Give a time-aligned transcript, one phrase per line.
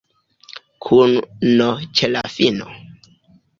[0.85, 1.13] Kun
[1.61, 1.69] n
[2.01, 2.73] ĉe la fino?